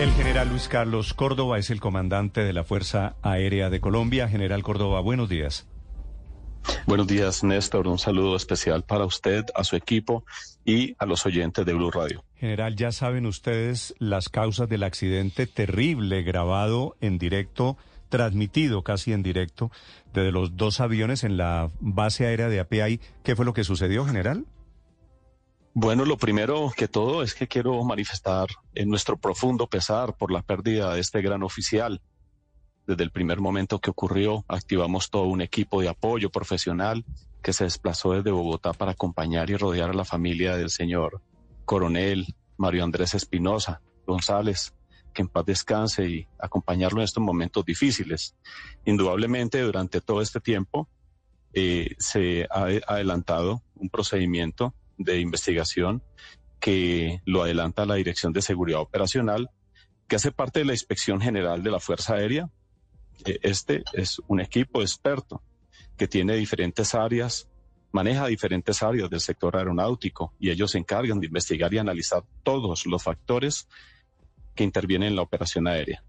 El 0.00 0.12
general 0.12 0.48
Luis 0.48 0.66
Carlos 0.66 1.12
Córdoba 1.12 1.58
es 1.58 1.68
el 1.68 1.78
comandante 1.78 2.42
de 2.42 2.54
la 2.54 2.64
Fuerza 2.64 3.16
Aérea 3.20 3.68
de 3.68 3.82
Colombia. 3.82 4.30
General 4.30 4.62
Córdoba, 4.62 5.00
buenos 5.00 5.28
días. 5.28 5.68
Buenos 6.86 7.06
días, 7.06 7.44
Néstor. 7.44 7.86
Un 7.86 7.98
saludo 7.98 8.34
especial 8.34 8.82
para 8.82 9.04
usted, 9.04 9.44
a 9.54 9.62
su 9.62 9.76
equipo 9.76 10.24
y 10.64 10.96
a 10.98 11.04
los 11.04 11.26
oyentes 11.26 11.66
de 11.66 11.74
Blue 11.74 11.90
Radio. 11.90 12.24
General, 12.36 12.74
ya 12.76 12.92
saben 12.92 13.26
ustedes 13.26 13.94
las 13.98 14.30
causas 14.30 14.70
del 14.70 14.84
accidente 14.84 15.46
terrible 15.46 16.22
grabado 16.22 16.96
en 17.02 17.18
directo, 17.18 17.76
transmitido 18.08 18.82
casi 18.82 19.12
en 19.12 19.22
directo, 19.22 19.70
de 20.14 20.32
los 20.32 20.56
dos 20.56 20.80
aviones 20.80 21.24
en 21.24 21.36
la 21.36 21.70
base 21.78 22.24
aérea 22.24 22.48
de 22.48 22.60
API. 22.60 23.00
¿Qué 23.22 23.36
fue 23.36 23.44
lo 23.44 23.52
que 23.52 23.64
sucedió, 23.64 24.06
general? 24.06 24.46
Bueno, 25.72 26.04
lo 26.04 26.16
primero 26.16 26.72
que 26.76 26.88
todo 26.88 27.22
es 27.22 27.34
que 27.34 27.46
quiero 27.46 27.82
manifestar 27.84 28.48
en 28.74 28.88
nuestro 28.88 29.16
profundo 29.16 29.68
pesar 29.68 30.16
por 30.16 30.32
la 30.32 30.42
pérdida 30.42 30.92
de 30.92 31.00
este 31.00 31.22
gran 31.22 31.42
oficial 31.42 32.02
desde 32.90 33.04
el 33.04 33.12
primer 33.12 33.40
momento 33.40 33.78
que 33.78 33.90
ocurrió, 33.90 34.44
activamos 34.48 35.10
todo 35.10 35.24
un 35.24 35.42
equipo 35.42 35.80
de 35.80 35.88
apoyo 35.88 36.30
profesional 36.30 37.04
que 37.40 37.52
se 37.52 37.62
desplazó 37.62 38.14
desde 38.14 38.32
Bogotá 38.32 38.72
para 38.72 38.92
acompañar 38.92 39.48
y 39.48 39.56
rodear 39.56 39.90
a 39.90 39.94
la 39.94 40.04
familia 40.04 40.56
del 40.56 40.70
señor 40.70 41.22
coronel 41.64 42.34
Mario 42.56 42.82
Andrés 42.82 43.14
Espinosa 43.14 43.80
González, 44.06 44.74
que 45.14 45.22
en 45.22 45.28
paz 45.28 45.46
descanse 45.46 46.08
y 46.08 46.26
acompañarlo 46.40 46.98
en 46.98 47.04
estos 47.04 47.22
momentos 47.22 47.64
difíciles. 47.64 48.34
Indudablemente, 48.84 49.60
durante 49.60 50.00
todo 50.00 50.20
este 50.20 50.40
tiempo 50.40 50.88
eh, 51.52 51.94
se 51.98 52.48
ha 52.50 52.64
adelantado 52.88 53.62
un 53.76 53.88
procedimiento 53.88 54.74
de 55.00 55.18
investigación 55.18 56.02
que 56.60 57.22
lo 57.24 57.42
adelanta 57.42 57.86
la 57.86 57.94
Dirección 57.96 58.32
de 58.32 58.42
Seguridad 58.42 58.80
Operacional, 58.80 59.50
que 60.06 60.16
hace 60.16 60.30
parte 60.30 60.60
de 60.60 60.66
la 60.66 60.72
Inspección 60.72 61.20
General 61.20 61.62
de 61.62 61.70
la 61.70 61.80
Fuerza 61.80 62.14
Aérea 62.14 62.50
eh, 63.24 63.38
este 63.42 63.82
es 63.92 64.20
un 64.28 64.40
equipo 64.40 64.80
experto 64.80 65.42
que 65.96 66.08
tiene 66.08 66.36
diferentes 66.36 66.94
áreas, 66.94 67.48
maneja 67.92 68.26
diferentes 68.26 68.82
áreas 68.82 69.10
del 69.10 69.20
sector 69.20 69.56
aeronáutico 69.56 70.32
y 70.38 70.50
ellos 70.50 70.70
se 70.70 70.78
encargan 70.78 71.20
de 71.20 71.26
investigar 71.26 71.72
y 71.74 71.78
analizar 71.78 72.22
todos 72.42 72.86
los 72.86 73.02
factores 73.02 73.68
que 74.54 74.64
intervienen 74.64 75.10
en 75.10 75.16
la 75.16 75.22
operación 75.22 75.66
aérea, 75.66 76.02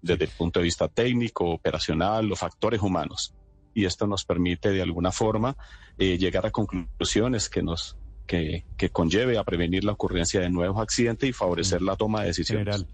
desde 0.00 0.24
el 0.24 0.30
punto 0.30 0.60
de 0.60 0.64
vista 0.64 0.88
técnico, 0.88 1.50
operacional, 1.50 2.26
los 2.26 2.38
factores 2.38 2.80
humanos. 2.80 3.34
Y 3.74 3.84
esto 3.86 4.06
nos 4.06 4.24
permite 4.24 4.70
de 4.70 4.82
alguna 4.82 5.12
forma 5.12 5.56
eh, 5.98 6.18
llegar 6.18 6.46
a 6.46 6.50
conclusiones 6.50 7.48
que 7.48 7.62
nos 7.62 7.96
que, 8.26 8.64
que, 8.76 8.90
conlleve 8.90 9.36
a 9.36 9.44
prevenir 9.44 9.84
la 9.84 9.92
ocurrencia 9.92 10.40
de 10.40 10.48
nuevos 10.48 10.80
accidentes 10.80 11.28
y 11.28 11.32
favorecer 11.32 11.82
la 11.82 11.96
toma 11.96 12.20
de 12.20 12.28
decisiones. 12.28 12.86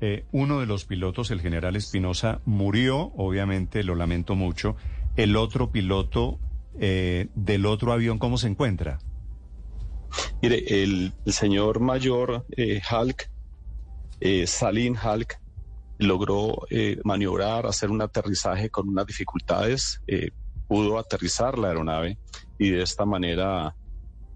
Eh, 0.00 0.24
uno 0.32 0.60
de 0.60 0.66
los 0.66 0.84
pilotos, 0.84 1.30
el 1.30 1.40
general 1.40 1.74
Espinosa, 1.74 2.40
murió, 2.44 3.12
obviamente 3.16 3.82
lo 3.82 3.94
lamento 3.94 4.34
mucho. 4.34 4.76
El 5.16 5.36
otro 5.36 5.70
piloto 5.70 6.38
eh, 6.78 7.28
del 7.34 7.64
otro 7.64 7.92
avión, 7.92 8.18
¿cómo 8.18 8.36
se 8.36 8.48
encuentra? 8.48 8.98
Mire, 10.42 10.82
el, 10.82 11.14
señor 11.26 11.80
mayor 11.80 12.44
eh, 12.56 12.80
Hulk, 12.90 13.30
Salim 14.46 14.96
Hulk, 15.02 15.40
logró 15.98 16.66
maniobrar, 17.04 17.66
hacer 17.66 17.90
un 17.90 18.02
aterrizaje 18.02 18.70
con 18.70 18.88
unas 18.88 19.06
dificultades, 19.06 20.02
pudo 20.68 20.98
aterrizar 20.98 21.58
la 21.58 21.68
aeronave 21.68 22.18
y 22.58 22.70
de 22.70 22.82
esta 22.82 23.04
manera 23.04 23.74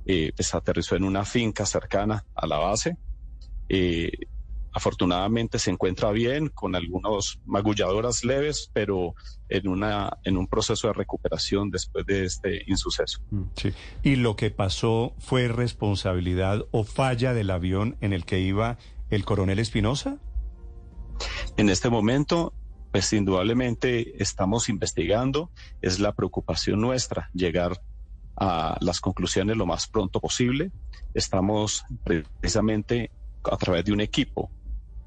pues 0.04 0.54
aterrizó 0.54 0.97
en 0.97 1.04
una 1.04 1.25
finca 1.25 1.66
cercana 1.66 2.25
a 2.34 2.47
la 2.47 2.59
base. 2.59 2.97
Afortunadamente 4.72 5.59
se 5.59 5.71
encuentra 5.71 6.12
bien, 6.12 6.48
con 6.48 6.76
algunas 6.76 7.41
magulladoras 7.44 8.25
leves, 8.25 8.71
pero 8.72 9.15
en, 9.48 9.66
una, 9.66 10.19
en 10.22 10.37
un 10.37 10.47
proceso 10.47 10.87
de 10.87 10.92
recuperación 10.92 11.71
después 11.71 12.06
de 12.06 12.25
este 12.25 12.62
insuceso. 12.69 13.21
Mm, 13.31 13.42
sí. 13.56 13.72
¿Y 14.04 14.16
lo 14.16 14.37
que 14.37 14.50
pasó 14.50 15.15
fue 15.19 15.48
responsabilidad 15.48 16.66
o 16.71 16.84
falla 16.84 17.34
del 17.34 17.50
avión 17.50 17.97
en 18.00 18.12
el 18.12 18.25
que 18.25 18.41
iba 18.41 18.78
el 19.10 19.25
coronel 19.25 19.59
Espinosa? 19.59 20.19
En 21.56 21.69
este 21.69 21.91
momento, 21.91 22.53
pues 22.92 23.12
indudablemente 23.12 24.22
estamos 24.22 24.69
investigando, 24.69 25.50
es 25.81 26.00
la 26.00 26.12
preocupación 26.12 26.81
nuestra 26.81 27.31
llegar 27.32 27.81
a 28.36 28.76
las 28.81 29.00
conclusiones 29.00 29.56
lo 29.56 29.66
más 29.66 29.86
pronto 29.86 30.20
posible. 30.20 30.72
Estamos 31.14 31.84
precisamente 32.04 33.10
a 33.44 33.56
través 33.56 33.84
de 33.84 33.92
un 33.92 34.00
equipo 34.00 34.50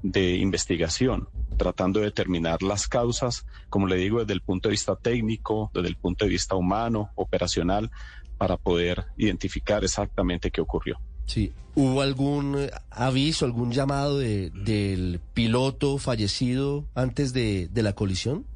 de 0.02 0.36
investigación, 0.36 1.28
tratando 1.56 2.00
de 2.00 2.06
determinar 2.06 2.62
las 2.62 2.88
causas, 2.88 3.46
como 3.70 3.86
le 3.86 3.96
digo, 3.96 4.20
desde 4.20 4.34
el 4.34 4.42
punto 4.42 4.68
de 4.68 4.72
vista 4.72 4.96
técnico, 4.96 5.70
desde 5.72 5.88
el 5.88 5.96
punto 5.96 6.24
de 6.24 6.30
vista 6.30 6.54
humano, 6.54 7.10
operacional, 7.14 7.90
para 8.36 8.56
poder 8.56 9.06
identificar 9.16 9.82
exactamente 9.82 10.50
qué 10.50 10.60
ocurrió. 10.60 10.98
Sí, 11.26 11.52
¿hubo 11.74 12.02
algún 12.02 12.56
eh, 12.58 12.70
aviso, 12.90 13.44
algún 13.44 13.72
llamado 13.72 14.18
de, 14.18 14.50
del 14.50 15.20
piloto 15.32 15.98
fallecido 15.98 16.84
antes 16.94 17.32
de, 17.32 17.68
de 17.68 17.82
la 17.82 17.94
colisión? 17.94 18.46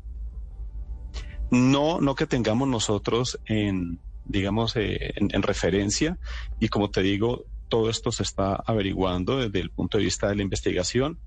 No, 1.50 2.00
no 2.00 2.14
que 2.14 2.26
tengamos 2.26 2.68
nosotros 2.68 3.38
en, 3.46 3.98
digamos, 4.28 4.76
eh, 4.76 5.14
en, 5.16 5.42
referencia. 5.42 6.18
Y 6.60 6.68
como 6.68 6.90
te 6.90 7.02
digo, 7.02 7.44
todo 7.68 7.90
esto 7.90 8.12
se 8.12 8.22
está 8.22 8.54
averiguando 8.54 9.38
desde 9.38 9.60
el 9.60 9.70
punto 9.70 9.98
de 9.98 10.04
vista 10.04 10.28
de 10.28 10.36
la 10.36 10.42
investigación 10.42 11.18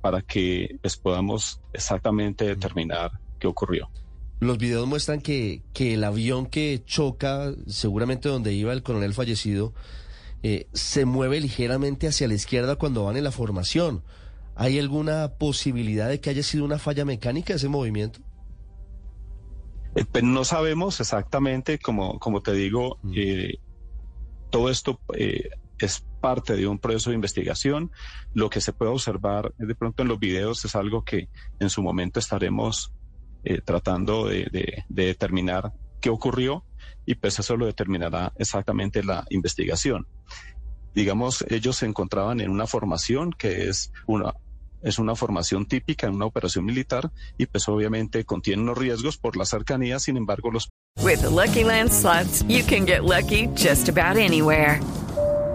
para 0.00 0.22
que 0.22 0.78
pues, 0.80 0.96
podamos 0.96 1.60
exactamente 1.72 2.44
determinar 2.44 3.12
qué 3.40 3.48
ocurrió. 3.48 3.90
Los 4.38 4.58
videos 4.58 4.86
muestran 4.86 5.20
que, 5.20 5.62
que 5.72 5.94
el 5.94 6.04
avión 6.04 6.46
que 6.46 6.82
choca, 6.84 7.52
seguramente 7.66 8.28
donde 8.28 8.52
iba 8.52 8.72
el 8.72 8.82
coronel 8.82 9.14
fallecido, 9.14 9.72
eh, 10.42 10.68
se 10.72 11.04
mueve 11.04 11.40
ligeramente 11.40 12.08
hacia 12.08 12.28
la 12.28 12.34
izquierda 12.34 12.76
cuando 12.76 13.04
van 13.04 13.16
en 13.16 13.24
la 13.24 13.32
formación. 13.32 14.02
¿Hay 14.54 14.78
alguna 14.78 15.34
posibilidad 15.38 16.08
de 16.08 16.20
que 16.20 16.30
haya 16.30 16.42
sido 16.42 16.64
una 16.64 16.78
falla 16.78 17.04
mecánica 17.04 17.54
ese 17.54 17.68
movimiento? 17.68 18.20
Eh, 19.94 20.04
pues 20.10 20.24
no 20.24 20.44
sabemos 20.44 21.00
exactamente, 21.00 21.78
como, 21.78 22.18
como 22.18 22.42
te 22.42 22.52
digo, 22.52 22.98
mm. 23.02 23.12
eh, 23.16 23.58
todo 24.50 24.70
esto 24.70 25.00
es 25.78 26.06
parte 26.20 26.56
de 26.56 26.66
un 26.66 26.78
proceso 26.78 27.10
de 27.10 27.16
investigación. 27.16 27.90
Lo 28.34 28.50
que 28.50 28.60
se 28.60 28.72
puede 28.72 28.90
observar 28.90 29.54
de 29.58 29.74
pronto 29.74 30.02
en 30.02 30.08
los 30.08 30.18
videos 30.18 30.64
es 30.64 30.74
algo 30.74 31.04
que 31.04 31.28
en 31.60 31.70
su 31.70 31.82
momento 31.82 32.18
estaremos 32.18 32.92
eh, 33.48 33.60
tratando 33.64 34.26
de, 34.26 34.84
determinar 34.88 35.72
qué 36.00 36.10
ocurrió 36.10 36.64
y 37.04 37.14
pues 37.14 37.38
eso 37.38 37.56
lo 37.56 37.66
determinará 37.66 38.32
exactamente 38.36 39.02
la 39.02 39.24
investigación. 39.30 40.06
Digamos, 40.94 41.44
ellos 41.48 41.76
se 41.76 41.86
encontraban 41.86 42.40
en 42.40 42.50
una 42.50 42.66
formación 42.66 43.32
que 43.32 43.68
es 43.68 43.92
una, 44.06 44.34
es 44.82 44.98
una 44.98 45.14
formación 45.14 45.66
típica 45.66 46.06
en 46.06 46.14
una 46.14 46.26
operación 46.26 46.64
militar 46.64 47.10
y 47.36 47.46
pues 47.46 47.68
obviamente 47.68 48.24
contiene 48.24 48.62
unos 48.62 48.78
riesgos 48.78 49.18
por 49.18 49.36
la 49.36 49.44
cercanía, 49.44 49.98
sin 49.98 50.16
embargo 50.16 50.50
los... 50.50 50.68
With 51.02 51.22
Lucky 51.24 51.64
Land 51.64 51.90
you 52.48 52.64
can 52.64 52.86
get 52.86 53.02
lucky 53.02 53.48
just 53.56 53.88
about 53.88 54.16
anywhere. 54.16 54.80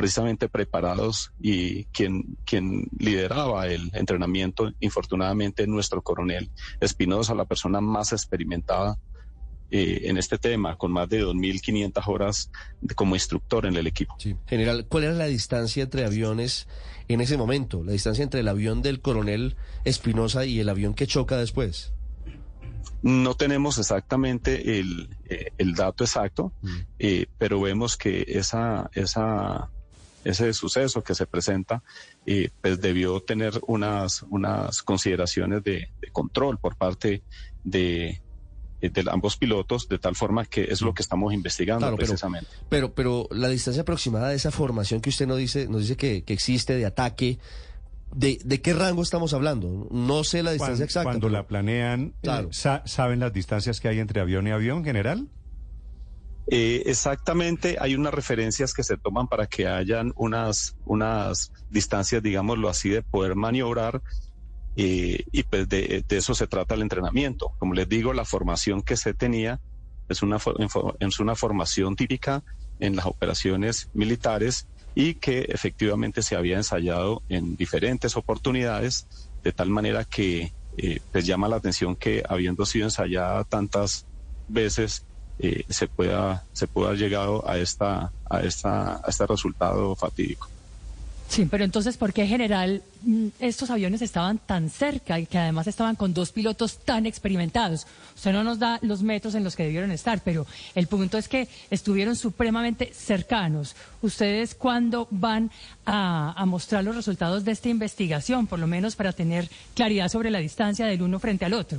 precisamente 0.00 0.48
preparados 0.48 1.30
y 1.42 1.84
quien, 1.92 2.38
quien 2.46 2.88
lideraba 2.98 3.66
el 3.66 3.90
entrenamiento, 3.92 4.72
infortunadamente, 4.80 5.66
nuestro 5.66 6.00
coronel 6.00 6.50
Espinosa, 6.80 7.34
la 7.34 7.44
persona 7.44 7.82
más 7.82 8.14
experimentada 8.14 8.98
eh, 9.70 10.00
en 10.04 10.16
este 10.16 10.38
tema, 10.38 10.78
con 10.78 10.90
más 10.90 11.06
de 11.10 11.22
2.500 11.22 12.02
horas 12.06 12.50
como 12.94 13.14
instructor 13.14 13.66
en 13.66 13.76
el 13.76 13.86
equipo. 13.86 14.16
General, 14.46 14.86
¿cuál 14.88 15.04
era 15.04 15.12
la 15.12 15.26
distancia 15.26 15.82
entre 15.82 16.06
aviones 16.06 16.66
en 17.08 17.20
ese 17.20 17.36
momento? 17.36 17.84
La 17.84 17.92
distancia 17.92 18.24
entre 18.24 18.40
el 18.40 18.48
avión 18.48 18.80
del 18.80 19.02
coronel 19.02 19.56
Espinosa 19.84 20.46
y 20.46 20.60
el 20.60 20.70
avión 20.70 20.94
que 20.94 21.06
choca 21.06 21.36
después. 21.36 21.92
No 23.02 23.34
tenemos 23.34 23.76
exactamente 23.76 24.80
el, 24.80 25.10
eh, 25.28 25.52
dato 25.76 26.04
exacto, 26.04 26.54
mm. 26.62 26.76
eh, 26.98 27.26
pero 27.36 27.60
vemos 27.60 27.98
que 27.98 28.24
esa, 28.28 28.88
esa, 28.94 29.70
ese 30.24 30.52
suceso 30.52 31.02
que 31.02 31.14
se 31.14 31.26
presenta 31.26 31.82
eh, 32.26 32.50
pues 32.60 32.80
debió 32.80 33.20
tener 33.20 33.60
unas, 33.66 34.22
unas 34.30 34.82
consideraciones 34.82 35.62
de, 35.64 35.88
control 36.12 36.58
por 36.58 36.76
parte 36.76 37.22
de, 37.64 38.20
de 38.80 39.04
ambos 39.10 39.36
pilotos, 39.36 39.88
de 39.88 39.98
tal 39.98 40.16
forma 40.16 40.44
que 40.44 40.64
es 40.64 40.80
lo 40.80 40.92
que 40.94 41.02
estamos 41.02 41.32
investigando 41.32 41.94
precisamente. 41.96 42.50
Pero, 42.68 42.92
pero, 42.94 43.28
la 43.30 43.48
distancia 43.48 43.82
aproximada 43.82 44.28
de 44.28 44.36
esa 44.36 44.50
formación 44.50 45.00
que 45.00 45.10
usted 45.10 45.26
nos 45.26 45.38
dice, 45.38 45.68
nos 45.68 45.82
dice 45.82 45.96
que, 45.96 46.22
que 46.22 46.32
existe 46.32 46.76
de 46.76 46.86
ataque, 46.86 47.38
¿De, 48.14 48.60
qué 48.60 48.74
rango 48.74 49.02
estamos 49.02 49.34
hablando? 49.34 49.86
No 49.90 50.24
sé 50.24 50.42
la 50.42 50.50
distancia 50.50 50.84
exacta. 50.84 51.10
Cuando 51.10 51.28
la 51.28 51.46
planean, 51.46 52.12
eh, 52.22 52.48
¿saben 52.50 53.20
las 53.20 53.32
distancias 53.32 53.80
que 53.80 53.86
hay 53.86 54.00
entre 54.00 54.20
avión 54.20 54.48
y 54.48 54.50
avión 54.50 54.84
general? 54.84 55.28
Eh, 56.52 56.82
exactamente, 56.86 57.76
hay 57.78 57.94
unas 57.94 58.12
referencias 58.12 58.74
que 58.74 58.82
se 58.82 58.96
toman 58.96 59.28
para 59.28 59.46
que 59.46 59.68
hayan 59.68 60.12
unas, 60.16 60.74
unas 60.84 61.52
distancias, 61.70 62.20
digámoslo 62.24 62.68
así, 62.68 62.88
de 62.88 63.02
poder 63.02 63.36
maniobrar 63.36 64.02
eh, 64.74 65.22
y 65.30 65.44
pues 65.44 65.68
de, 65.68 66.04
eso 66.08 66.34
se 66.34 66.48
trata 66.48 66.74
el 66.74 66.82
entrenamiento. 66.82 67.52
Como 67.60 67.74
les 67.74 67.88
digo, 67.88 68.12
la 68.12 68.24
formación 68.24 68.82
que 68.82 68.96
se 68.96 69.14
tenía 69.14 69.60
es 70.08 70.22
una, 70.22 70.38
es 70.98 71.20
una 71.20 71.36
formación 71.36 71.94
típica 71.94 72.42
en 72.80 72.96
las 72.96 73.06
operaciones 73.06 73.88
militares 73.92 74.66
y 74.96 75.14
que 75.14 75.42
efectivamente 75.50 76.20
se 76.20 76.34
había 76.34 76.56
ensayado 76.56 77.22
en 77.28 77.54
diferentes 77.54 78.16
oportunidades, 78.16 79.06
de 79.44 79.52
tal 79.52 79.70
manera 79.70 80.04
que 80.04 80.52
eh, 80.76 80.98
pues 81.12 81.24
llama 81.26 81.46
la 81.46 81.56
atención 81.56 81.94
que 81.94 82.24
habiendo 82.28 82.66
sido 82.66 82.86
ensayada 82.86 83.44
tantas 83.44 84.06
veces, 84.48 85.06
eh, 85.42 85.64
se 85.68 85.88
pueda 85.88 86.44
se 86.52 86.66
pueda 86.66 86.94
llegado 86.94 87.48
a 87.48 87.58
esta 87.58 88.12
a 88.28 88.40
esta 88.40 88.96
a 88.96 89.04
este 89.08 89.26
resultado 89.26 89.96
fatídico. 89.96 90.48
Sí, 91.30 91.46
pero 91.48 91.62
entonces, 91.62 91.96
¿por 91.96 92.12
qué 92.12 92.26
general 92.26 92.82
mm, 93.02 93.28
estos 93.38 93.70
aviones 93.70 94.02
estaban 94.02 94.38
tan 94.38 94.68
cerca 94.68 95.20
y 95.20 95.26
que 95.26 95.38
además 95.38 95.68
estaban 95.68 95.94
con 95.94 96.12
dos 96.12 96.32
pilotos 96.32 96.78
tan 96.78 97.06
experimentados? 97.06 97.86
Usted 98.16 98.32
no 98.32 98.42
nos 98.42 98.58
da 98.58 98.80
los 98.82 99.04
metros 99.04 99.36
en 99.36 99.44
los 99.44 99.54
que 99.54 99.62
debieron 99.62 99.92
estar, 99.92 100.20
pero 100.24 100.44
el 100.74 100.88
punto 100.88 101.18
es 101.18 101.28
que 101.28 101.46
estuvieron 101.70 102.16
supremamente 102.16 102.90
cercanos. 102.92 103.76
¿Ustedes 104.02 104.56
cuándo 104.56 105.06
van 105.12 105.52
a 105.86 106.44
mostrar 106.46 106.82
los 106.82 106.96
resultados 106.96 107.44
de 107.44 107.52
esta 107.52 107.68
investigación, 107.68 108.48
por 108.48 108.58
lo 108.58 108.66
menos 108.66 108.96
para 108.96 109.12
tener 109.12 109.48
claridad 109.74 110.08
sobre 110.08 110.30
la 110.30 110.40
distancia 110.40 110.86
del 110.86 111.00
uno 111.00 111.20
frente 111.20 111.44
al 111.44 111.54
otro? 111.54 111.78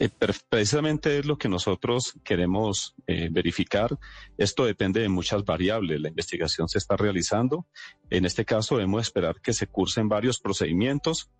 Eh, 0.00 0.08
precisamente 0.48 1.18
es 1.18 1.26
lo 1.26 1.36
que 1.36 1.50
nosotros 1.50 2.14
queremos 2.24 2.94
eh, 3.06 3.28
verificar. 3.30 3.98
Esto 4.38 4.64
depende 4.64 5.00
de 5.00 5.10
muchas 5.10 5.44
variables. 5.44 6.00
La 6.00 6.08
investigación 6.08 6.70
se 6.70 6.78
está 6.78 6.96
realizando. 6.96 7.66
En 8.08 8.24
este 8.24 8.46
caso 8.46 8.76
debemos 8.76 9.02
esperar 9.02 9.42
que 9.42 9.52
se 9.52 9.66
cursen 9.66 10.08
varios 10.08 10.40
procedimientos. 10.40 11.30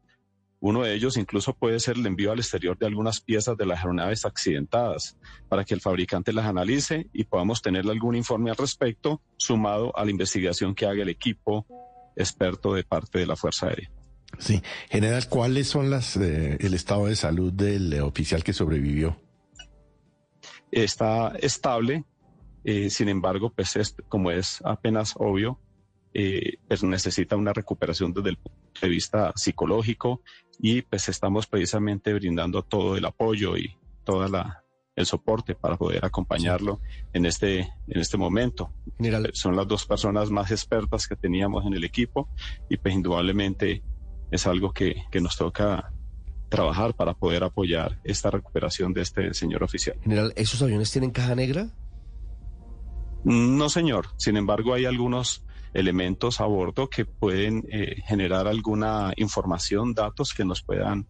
Uno 0.61 0.83
de 0.83 0.95
ellos 0.95 1.17
incluso 1.17 1.55
puede 1.55 1.81
ser 1.81 1.97
el 1.97 2.05
envío 2.05 2.33
al 2.33 2.39
exterior 2.39 2.77
de 2.77 2.85
algunas 2.85 3.23
piezas 3.23 3.57
de 3.57 3.65
las 3.65 3.79
aeronaves 3.79 4.27
accidentadas 4.27 5.17
para 5.49 5.65
que 5.65 5.73
el 5.73 5.81
fabricante 5.81 6.35
las 6.35 6.45
analice 6.45 7.09
y 7.15 7.25
podamos 7.25 7.63
tener 7.63 7.89
algún 7.89 8.15
informe 8.15 8.51
al 8.51 8.59
respecto 8.59 9.23
sumado 9.39 9.97
a 9.97 10.05
la 10.05 10.11
investigación 10.11 10.75
que 10.75 10.85
haga 10.85 11.01
el 11.01 11.09
equipo 11.09 11.65
experto 12.15 12.75
de 12.75 12.85
parte 12.85 13.21
de 13.21 13.27
la 13.27 13.37
Fuerza 13.37 13.69
Aérea. 13.69 13.91
Sí, 14.39 14.63
general, 14.89 15.29
¿cuáles 15.29 15.69
son 15.69 15.91
las 15.91 16.17
eh, 16.17 16.57
el 16.61 16.75
estado 16.75 17.07
de 17.07 17.17
salud 17.17 17.53
del 17.53 17.93
eh, 17.93 18.01
oficial 18.01 18.43
que 18.43 18.53
sobrevivió? 18.53 19.17
Está 20.71 21.35
estable, 21.41 22.05
eh, 22.65 22.91
sin 22.91 23.09
embargo, 23.09 23.51
pues 23.51 23.95
como 24.09 24.31
es 24.31 24.63
apenas 24.65 25.15
obvio, 25.17 25.59
pues 26.67 26.83
necesita 26.83 27.37
una 27.37 27.53
recuperación 27.53 28.13
desde 28.13 28.31
el 28.31 28.37
punto 28.37 28.81
de 28.81 28.89
vista 28.89 29.33
psicológico 29.37 30.23
y 30.59 30.83
pues 30.83 31.09
estamos 31.09 31.47
precisamente 31.47 32.13
brindando 32.13 32.63
todo 32.63 32.97
el 32.97 33.05
apoyo 33.05 33.57
y 33.57 33.77
toda 34.05 34.29
la 34.29 34.65
el 34.97 35.07
soporte 35.07 35.55
para 35.55 35.77
poder 35.77 36.05
acompañarlo 36.05 36.81
en 37.13 37.27
este 37.27 37.61
en 37.61 38.01
este 38.01 38.17
momento. 38.17 38.73
General. 38.99 39.31
Son 39.33 39.57
las 39.57 39.67
dos 39.67 39.87
personas 39.87 40.31
más 40.31 40.51
expertas 40.51 41.07
que 41.07 41.17
teníamos 41.17 41.65
en 41.67 41.75
el 41.75 41.85
equipo 41.85 42.29
y 42.69 42.77
pues 42.77 42.95
indudablemente 42.95 43.83
es 44.31 44.47
algo 44.47 44.73
que, 44.73 45.03
nos 45.21 45.37
toca 45.37 45.93
trabajar 46.49 46.95
para 46.95 47.15
poder 47.15 47.45
apoyar 47.45 47.99
esta 48.05 48.31
recuperación 48.31 48.93
de 48.93 49.03
este 49.03 49.35
señor 49.35 49.63
oficial. 49.63 49.97
General, 50.03 50.33
¿esos 50.37 50.61
aviones 50.63 50.91
tienen 50.91 51.11
caja 51.11 51.35
negra? 51.35 51.69
No, 53.25 53.69
señor. 53.69 54.09
Sin 54.17 54.37
embargo, 54.37 54.75
hay 54.75 54.87
algunos 54.87 55.45
elementos 55.75 56.41
a 56.41 56.47
bordo 56.47 56.89
que 56.89 57.05
pueden 57.05 57.65
eh, 57.71 57.97
generar 58.07 58.49
alguna 58.49 59.13
información, 59.17 59.95
datos 59.95 60.33
que 60.35 60.45
nos 60.45 60.63
puedan 60.63 61.07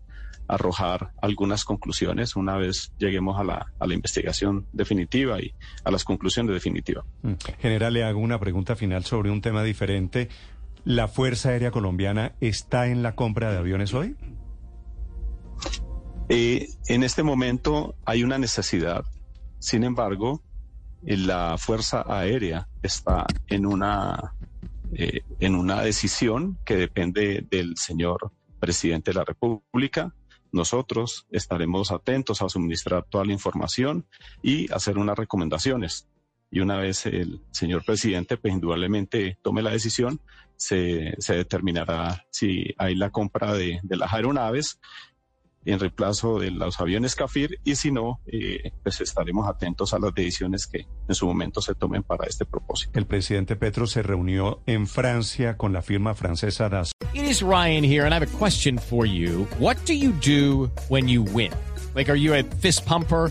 arrojar 0.51 1.13
algunas 1.23 1.65
conclusiones 1.65 2.35
una 2.35 2.57
vez 2.57 2.93
lleguemos 2.99 3.39
a 3.39 3.45
la, 3.45 3.73
a 3.79 3.87
la 3.87 3.95
investigación 3.95 4.67
definitiva 4.73 5.41
y 5.41 5.55
a 5.85 5.91
las 5.93 6.05
conclusiones 6.05 6.53
definitivas. 6.53 7.05
Mm. 7.23 7.35
General, 7.61 7.93
le 7.95 8.05
hago 8.05 8.19
una 8.19 8.41
pregunta 8.41 8.75
final 8.75 9.05
sobre 9.05 9.31
un 9.31 9.41
tema 9.41 9.63
diferente. 9.63 10.29
¿La 10.85 11.09
Fuerza 11.09 11.51
Aérea 11.51 11.71
Colombiana 11.71 12.35
está 12.41 12.87
en 12.87 13.03
la 13.03 13.15
compra 13.15 13.53
de 13.53 13.59
aviones 13.59 13.93
hoy? 13.93 14.17
Eh, 16.31 16.69
en 16.87 17.03
este 17.03 17.23
momento 17.23 17.97
hay 18.07 18.25
una 18.25 18.39
necesidad. 18.39 19.05
Sin 19.59 19.85
embargo, 19.85 20.43
eh, 21.05 21.19
la 21.19 21.59
Fuerza 21.59 22.05
Aérea 22.07 22.67
está 22.83 23.27
en 23.49 23.67
una, 23.67 24.35
eh, 24.95 25.21
en 25.39 25.55
una 25.55 25.83
decisión 25.83 26.59
que 26.65 26.77
depende 26.77 27.47
del 27.51 27.77
señor 27.77 28.33
presidente 28.59 29.11
de 29.11 29.19
la 29.19 29.25
República. 29.25 30.15
Nosotros 30.51 31.27
estaremos 31.31 31.93
atentos 31.93 32.41
a 32.41 32.49
suministrar 32.49 33.05
toda 33.05 33.27
la 33.27 33.33
información 33.33 34.07
y 34.43 34.73
hacer 34.73 34.97
unas 34.97 35.19
recomendaciones 35.19 36.09
y 36.51 36.61
una 36.61 36.77
vez 36.77 37.07
el 37.07 37.41
señor 37.53 37.85
presidente, 37.85 38.37
pues 38.37 38.53
indudablemente 38.53 39.39
tome 39.43 39.63
la 39.63 39.71
decisión, 39.71 40.21
se, 40.61 41.15
se 41.19 41.35
determinará 41.35 42.27
si 42.31 42.75
hay 42.77 42.95
la 42.95 43.11
compra 43.11 43.55
de, 43.55 43.81
de, 43.83 43.97
las 43.97 44.13
aeronaves 44.13 44.79
en 45.65 45.81
reemplazo 45.81 46.39
de 46.39 46.51
los 46.51 46.81
aviones 46.81 47.15
CAFIR 47.15 47.59
y 47.65 47.77
si 47.77 47.91
no, 47.91 48.21
eh, 48.27 48.73
pues 48.83 49.01
estaremos 49.01 49.49
atentos 49.49 49.95
a 49.95 49.99
las 49.99 50.15
decisiones 50.15 50.67
que 50.67 50.87
en 51.09 51.15
su 51.15 51.27
momento 51.27 51.63
se 51.63 51.75
tomen 51.75 52.03
para 52.03 52.27
este 52.27 52.45
propósito. 52.45 52.99
El 52.99 53.07
presidente 53.07 53.57
Petro 53.57 53.87
se 53.87 54.03
reunió 54.03 54.63
en 54.67 54.87
Francia 54.87 55.57
con 55.57 55.73
la 55.73 55.81
firma 55.81 56.15
francesa 56.15 56.69
DAS. 56.69 56.93
It 57.15 57.25
is 57.25 57.43
Ryan 57.43 57.83
here 57.83 58.05
and 58.05 58.13
I 58.13 58.19
have 58.19 58.27
a 58.27 58.39
question 58.39 58.79
for 58.79 59.07
you. 59.07 59.47
What 59.59 59.77
do 59.87 59.95
you 59.95 60.13
do 60.13 60.71
when 60.89 61.09
you 61.09 61.23
win? 61.23 61.53
Like, 61.95 62.11
are 62.11 62.19
you 62.19 62.35
a 62.35 62.43
fist 62.43 62.87
pumper? 62.87 63.31